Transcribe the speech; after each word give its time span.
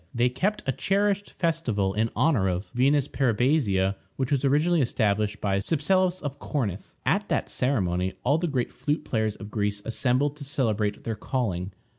They 0.15 0.29
kept 0.29 0.63
a 0.65 0.71
cherished 0.71 1.29
festival 1.29 1.93
in 1.93 2.09
honor 2.15 2.47
of 2.49 2.71
Venus 2.73 3.07
Peribasia, 3.07 3.97
which 4.15 4.31
was 4.31 4.43
originally 4.43 4.81
established 4.81 5.39
by 5.39 5.59
Cypselus 5.59 6.21
of 6.23 6.39
Corinth. 6.39 6.95
At 7.05 7.29
that 7.29 7.51
ceremony 7.51 8.13
all 8.23 8.39
the 8.39 8.47
great 8.47 8.73
flute 8.73 9.05
players 9.05 9.35
of 9.35 9.51
Greece 9.51 9.83
assembled 9.85 10.37
to 10.37 10.43
celebrate 10.43 11.03
their 11.03 11.13
calling. 11.15 11.71